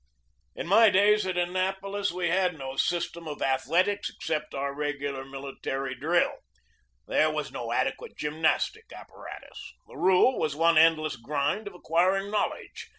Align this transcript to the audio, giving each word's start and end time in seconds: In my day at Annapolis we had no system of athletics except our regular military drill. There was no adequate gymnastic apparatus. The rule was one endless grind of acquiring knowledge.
In 0.55 0.65
my 0.65 0.89
day 0.89 1.13
at 1.13 1.37
Annapolis 1.37 2.11
we 2.11 2.29
had 2.29 2.57
no 2.57 2.75
system 2.75 3.27
of 3.27 3.43
athletics 3.43 4.09
except 4.09 4.55
our 4.55 4.73
regular 4.73 5.23
military 5.23 5.93
drill. 5.93 6.39
There 7.05 7.29
was 7.29 7.51
no 7.51 7.71
adequate 7.71 8.17
gymnastic 8.17 8.91
apparatus. 8.91 9.73
The 9.87 9.97
rule 9.97 10.39
was 10.39 10.55
one 10.55 10.79
endless 10.79 11.17
grind 11.17 11.67
of 11.67 11.75
acquiring 11.75 12.31
knowledge. 12.31 12.87